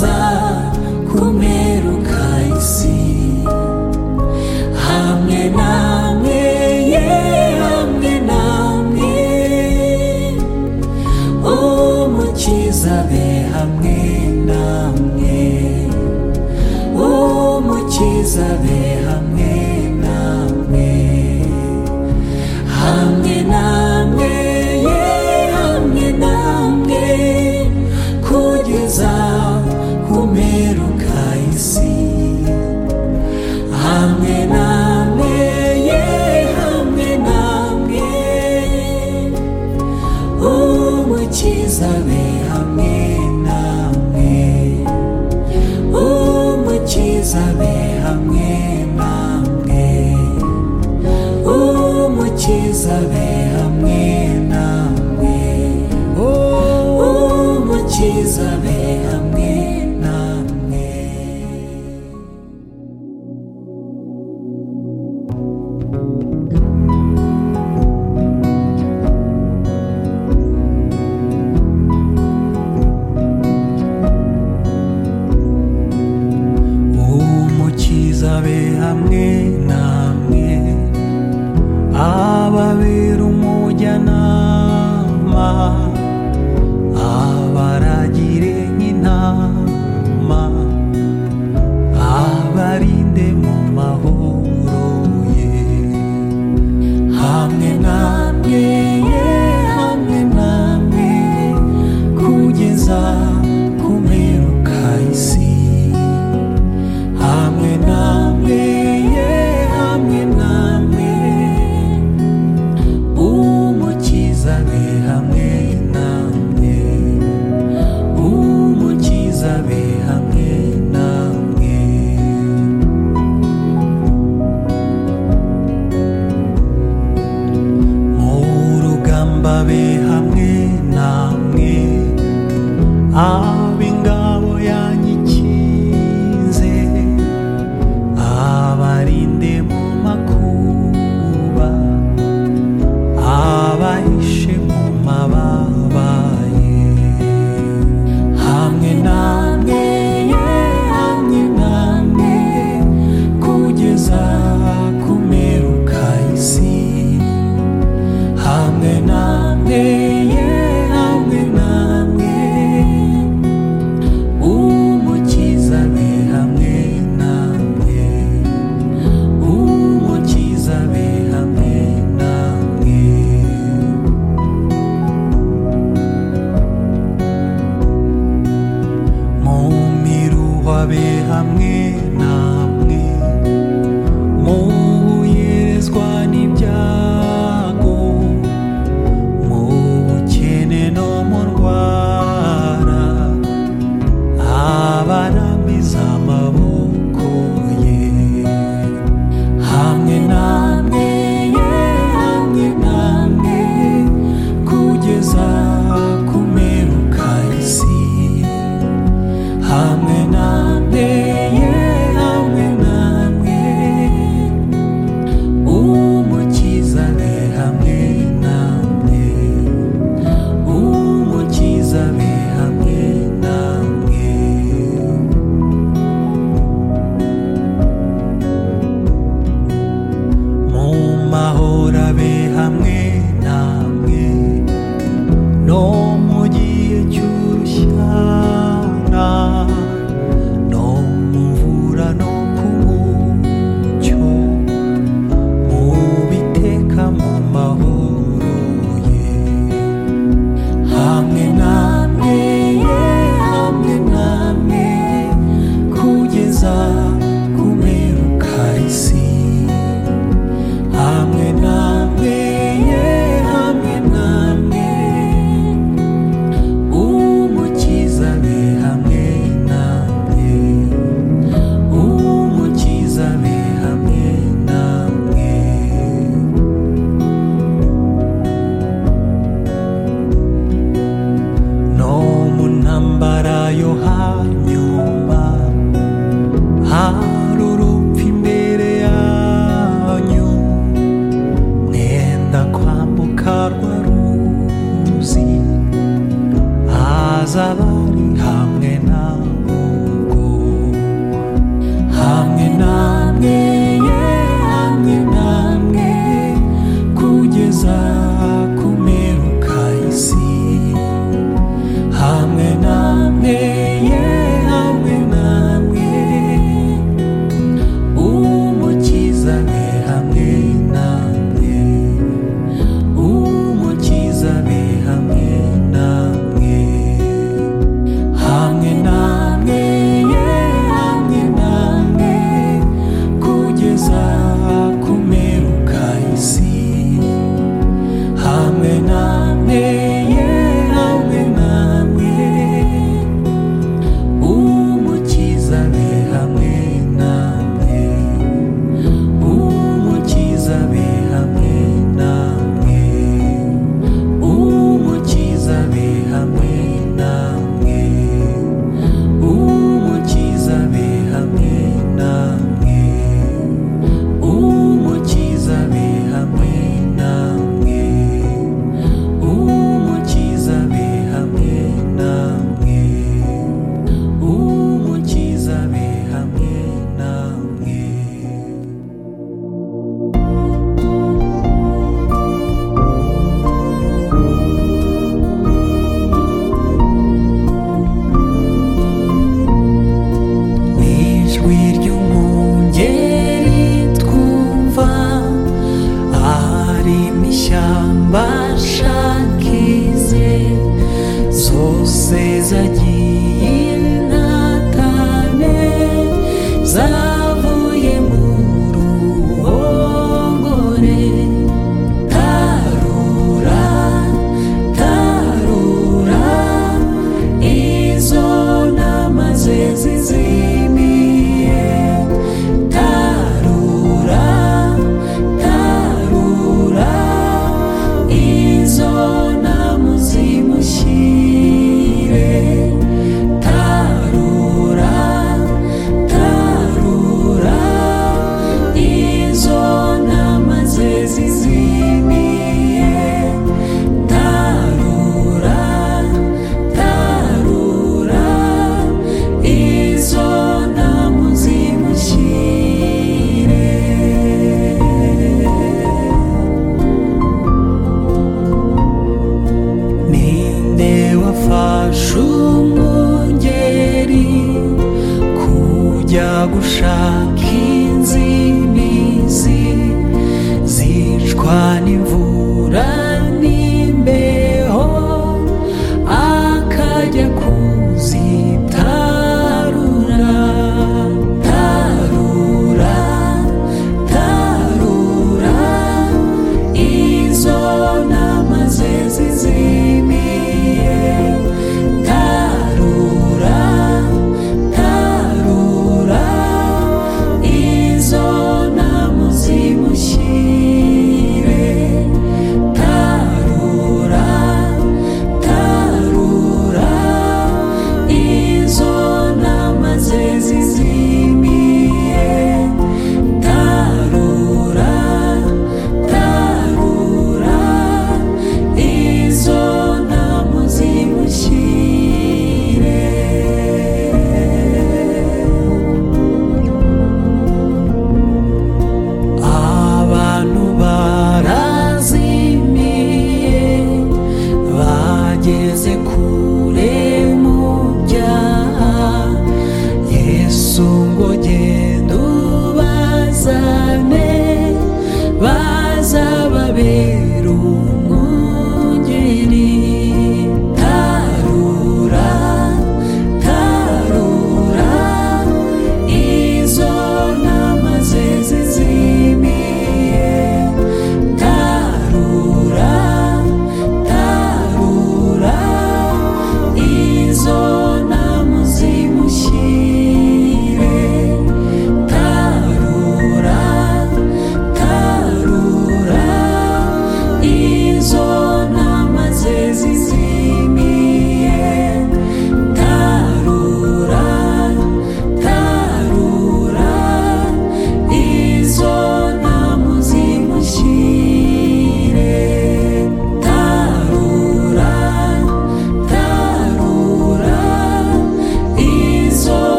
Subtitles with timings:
[0.00, 0.43] casa.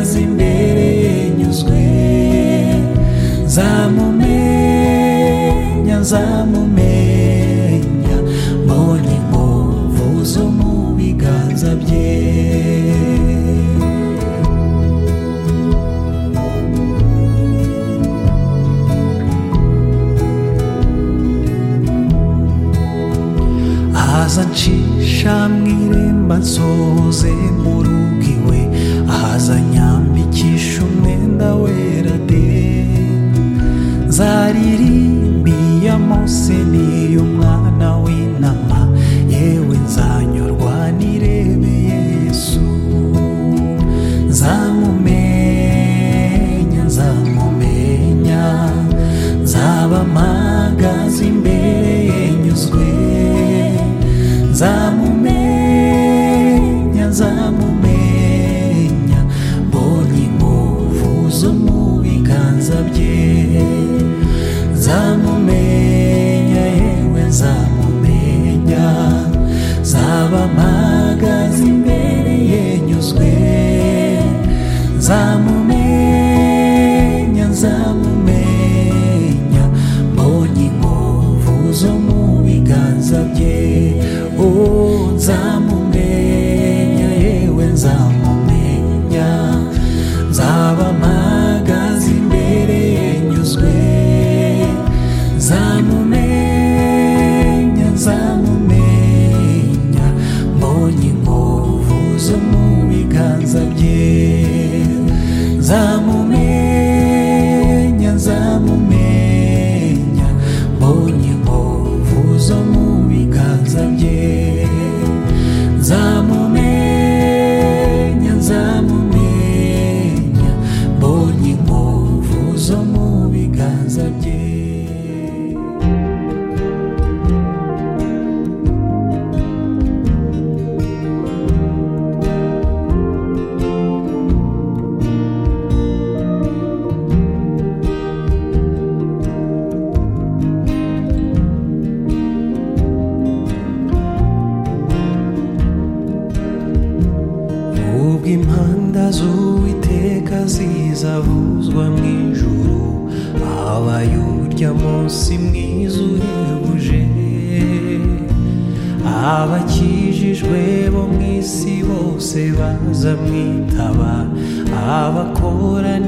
[0.00, 1.78] mazi imbere yanyuzwe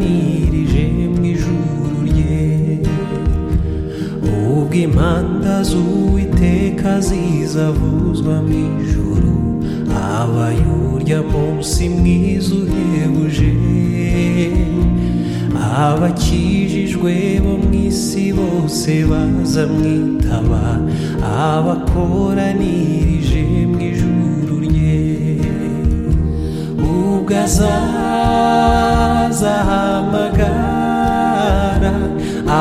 [0.01, 2.53] nirigem gijururye
[4.57, 5.75] Ubgi mandas
[6.13, 9.33] uite kaziza vuzwa mijuru
[10.19, 13.53] Abayurya munsi mwizuhe buje
[15.83, 17.13] abakijijwe
[17.45, 20.63] bo mu isi bose baza mwitaba
[21.53, 24.97] abakoranirije mu ijuru rye
[26.85, 31.95] O azaba bazahamagara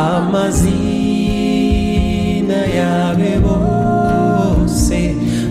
[0.07, 4.99] amazina yawe bose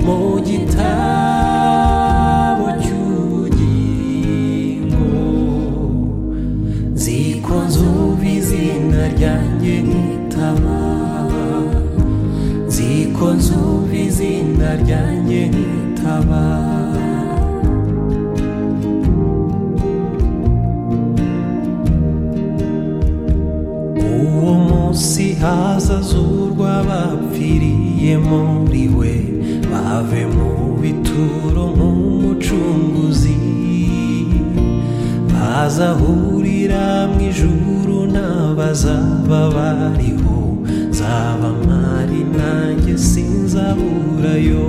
[0.04, 0.16] mu
[0.48, 5.06] gitabo cy'ubugingo
[7.02, 10.76] ziko nzuba izina ryanjye nkitaba
[12.74, 16.42] ziko nzuba izina ryanjye nkitaba
[25.42, 29.12] haza z'urwa bapfiriye muri we
[29.72, 30.50] bave mu
[30.82, 33.38] bituro nk'umucunguzi
[35.32, 40.36] bazahurira mu ijuru n'abazaba bariho
[40.98, 44.68] zaba mari nanjye sinzaburayo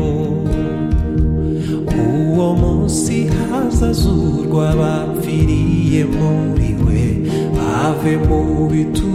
[2.16, 7.06] uwo munsi hazazurwa bapfiriye muri riwe,
[7.58, 9.11] bave mu bituro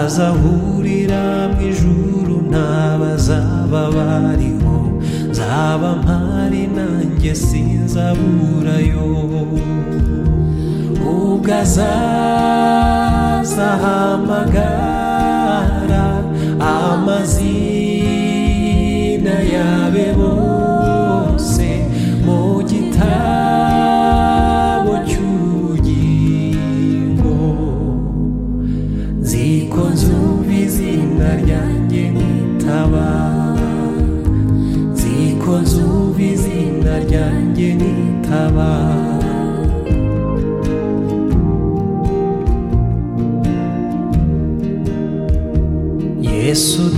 [0.00, 1.22] ntazahurira
[1.54, 4.76] mu ijuru ntabazaba bariho
[5.30, 9.02] nzaba mpari nanjye sinzaburayo
[11.06, 13.68] ubwo azaza
[16.74, 17.59] amazina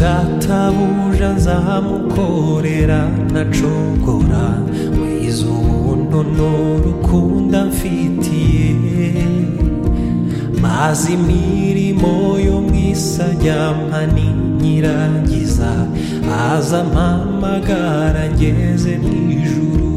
[0.02, 3.00] databuja nzamukorera
[3.34, 4.44] nacogora
[4.98, 9.16] wize ubuntu n'urukundo mfitiye
[10.64, 12.12] maze imirimo
[12.46, 14.26] yo mu isaryamani
[14.62, 15.70] nyirangiza
[16.52, 19.92] aza mpamagara ngeze mu ijuru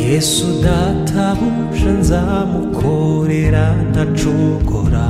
[0.00, 5.04] yesu databuja nzamukorera ntacogora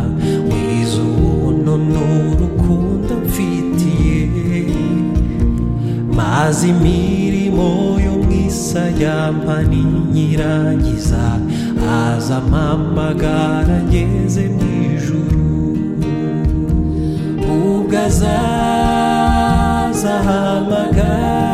[0.49, 2.48] wize ubuntu n'urukundo
[6.49, 7.69] ntazi imirimo
[8.07, 11.25] yo mu isayamba n'inyirangiza
[12.01, 15.45] aza amamagara ageze mu ijuru
[17.55, 21.48] ubwo azaza ahamagara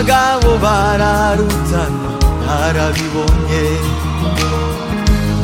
[0.00, 2.08] abagabo bararutana
[2.48, 3.62] harabibonye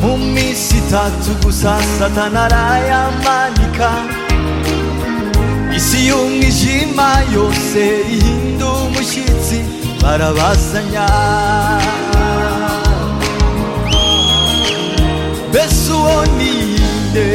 [0.01, 3.89] mu minsi itatu gusa satana arayamanika
[5.77, 7.81] isi y'umwijima yose
[8.15, 9.57] ihinda umushyitsi
[10.01, 11.05] barabasanya
[15.49, 16.51] mbese uwo ni
[16.81, 17.27] inde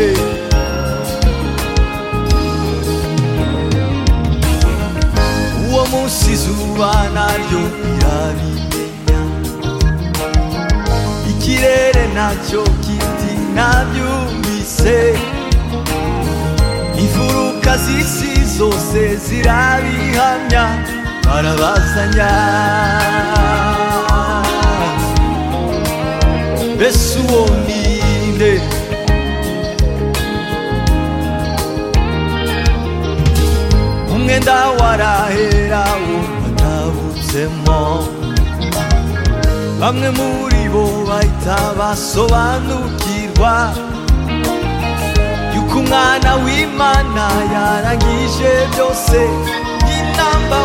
[5.92, 9.20] musizuba naryo irarimenya
[11.30, 14.96] ikirere nacyo kiti nabyumvise
[17.00, 20.64] imfuruka z'isi zose zirabihamya
[21.26, 22.30] barabazanya
[26.76, 27.80] mbese uwo ni
[28.34, 28.50] nde
[34.32, 37.80] umwenda warahera wo batawutsemo
[39.80, 43.52] bamwe muri bo bahita basobanukirwa
[45.54, 47.24] yuko umwana w'imana
[47.54, 49.18] yarangije byose
[49.84, 50.60] ni namba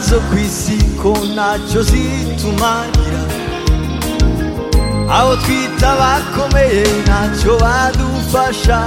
[0.00, 3.20] zo ku isi ko ntacyo zitumarira
[5.16, 8.78] aho twita bakomeye ntacyo badufasha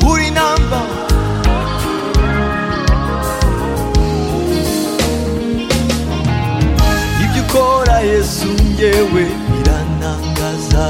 [0.00, 0.80] buri namba
[7.24, 10.84] ibyo ukora yesu ngewe biranangaza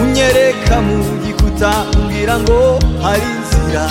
[0.00, 2.60] unyereka mu gikuta umbwira ngo
[3.00, 3.84] hari inzira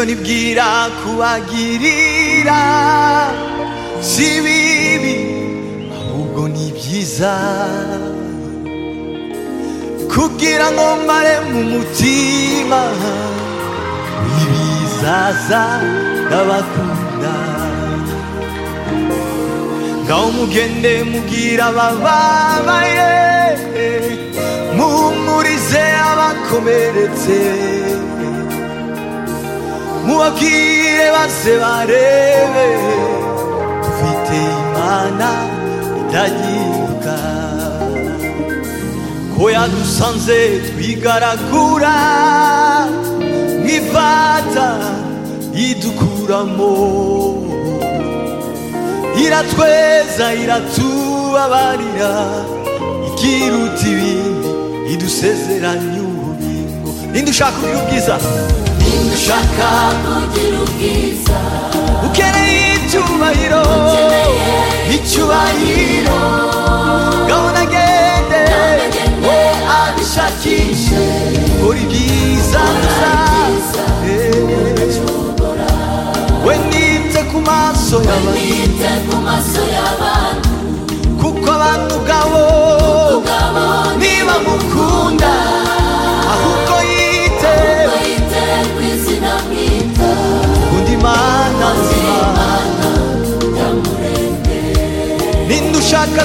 [0.00, 0.68] ibyo nibwira
[1.04, 2.62] kubagirira
[4.08, 5.14] si bibi
[5.98, 7.34] ahubwo ni byiza
[10.10, 12.80] kubwira ngo mbare mu mutima
[14.42, 15.62] ibizaza
[16.26, 17.34] ndabakunda
[20.04, 23.12] ngaho mugende mubwira abababaye
[24.76, 27.36] muhumurize abakomeretse
[30.10, 32.66] mubabwire base barebe
[33.82, 35.28] dufite imana
[36.00, 37.16] itagibwa
[39.34, 40.38] ko yadusanze
[40.68, 41.96] twigaragura
[43.62, 44.68] nk'ivata
[45.58, 46.72] yidukuramo
[49.24, 52.12] iratweza iratubabarira
[53.08, 54.50] ikiruta ibindi
[54.92, 58.14] idusezeranya ubugingo ninde ushaka ubwiza
[59.12, 59.68] ushaka
[60.04, 61.38] kugira ubwiza
[62.06, 63.62] ukeneye icyubahiro
[64.96, 66.18] icyubahiro
[67.28, 68.40] gahunda agende
[69.26, 71.02] we oh, abishakishe
[71.62, 72.62] buri byiza
[76.46, 77.96] we nite ku maso
[79.74, 80.48] y'abantu
[81.20, 82.44] kuko abantu ubwabo
[84.00, 85.32] niba mukunda
[96.08, 96.22] ndashaka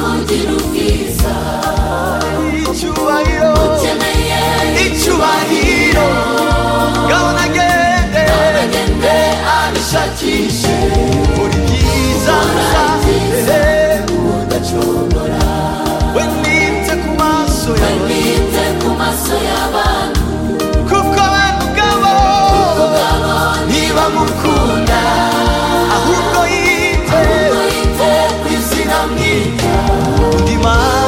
[0.00, 1.34] kugira ubwiza
[2.58, 3.52] icyubahiro
[4.86, 6.06] icyubahiro
[7.08, 7.42] gahunda
[8.62, 9.14] agende
[9.58, 10.74] abishakishe
[11.36, 12.36] buri byiza
[14.32, 15.50] udacogora
[16.16, 16.94] we nite
[18.80, 19.99] ku maso yawe
[30.62, 30.99] más.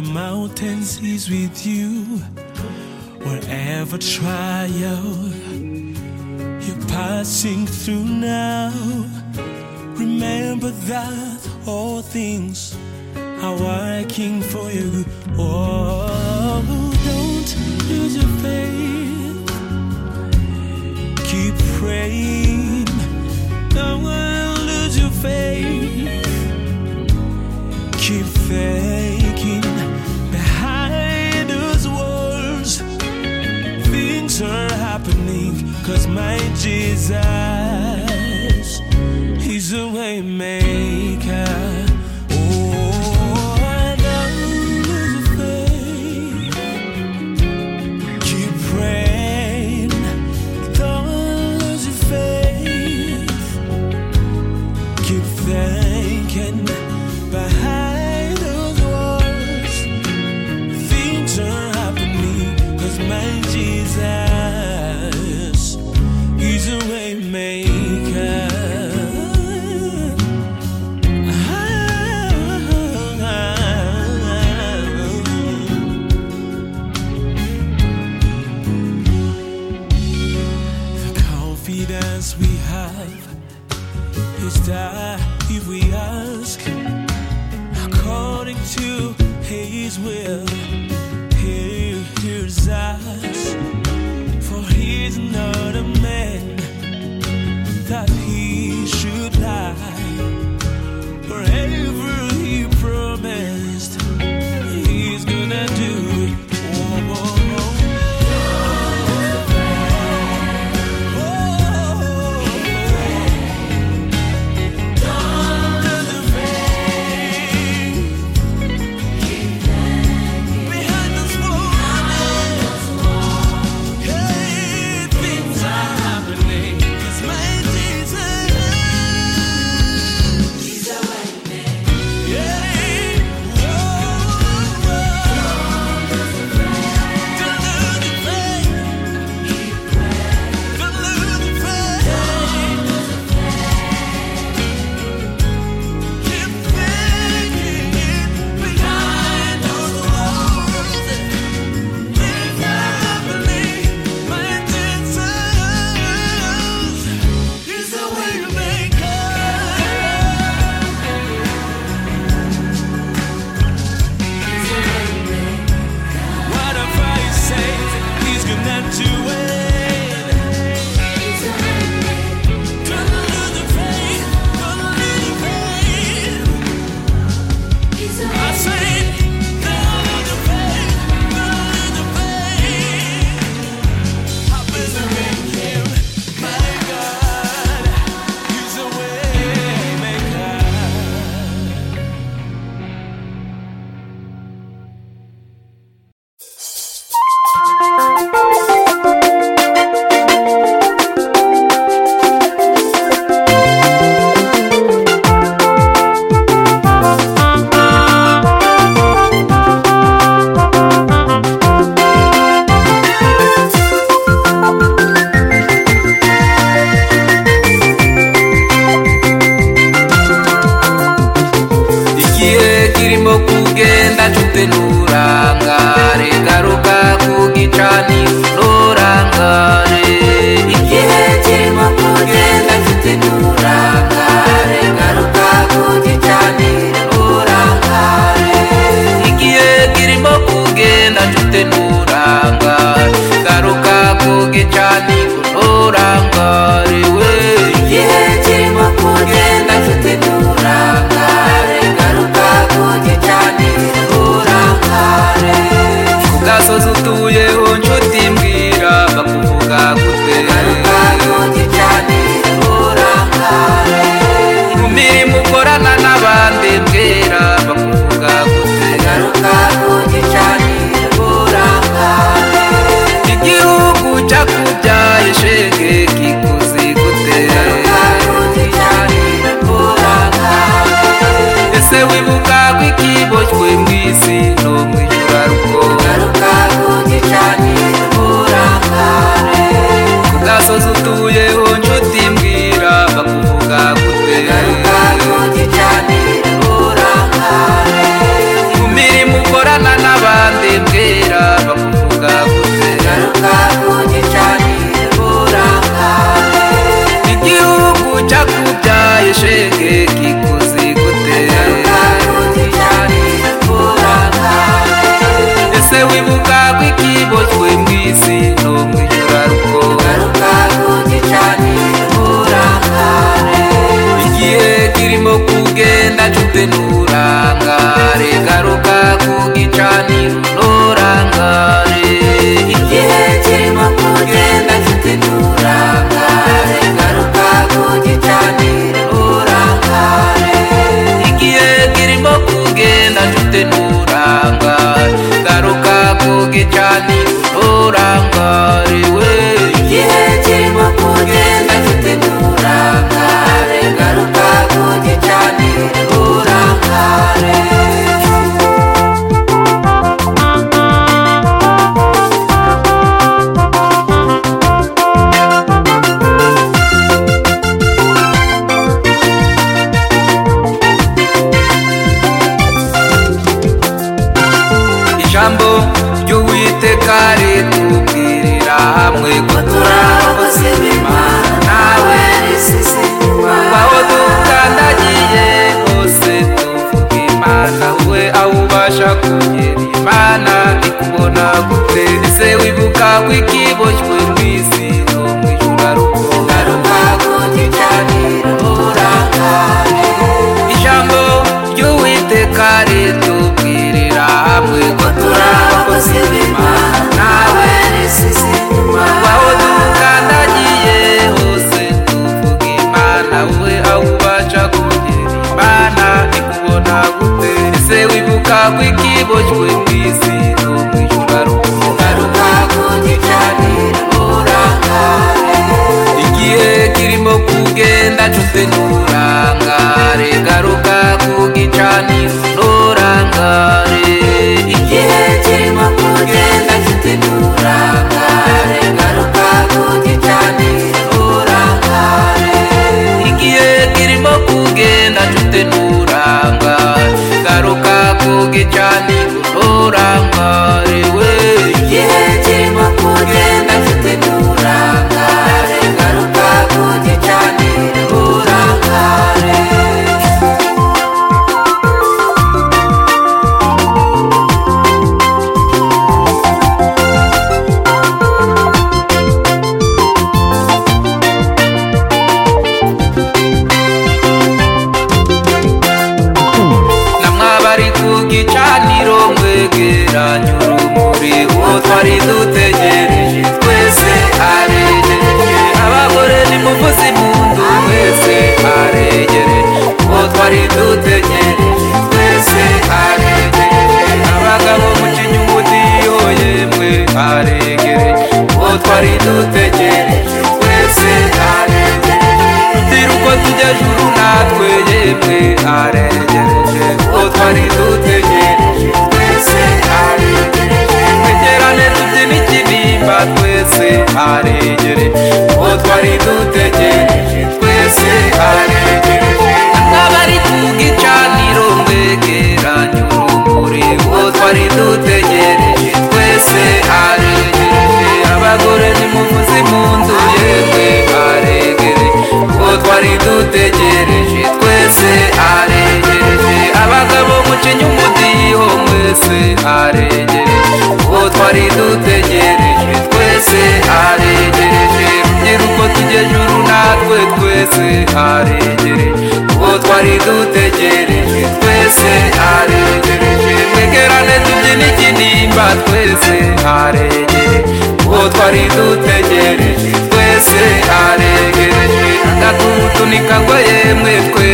[0.00, 1.90] the mountains, He's with you.
[3.26, 4.70] Wherever trial
[6.64, 8.70] you're passing through now,
[9.96, 12.76] remember that all things
[13.42, 14.97] are working for you.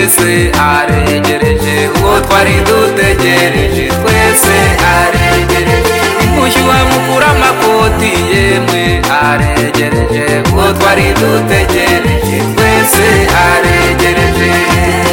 [0.06, 4.56] twese aregereje uwo twari dutegereje twese
[4.96, 5.96] aregereje
[6.28, 8.82] umushyi wa mukuru amakoti yemwe
[9.28, 13.04] aregereje uwo twari dutegereje twese
[13.48, 15.03] aregereje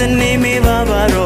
[0.00, 1.24] စနေမေပါပါတေ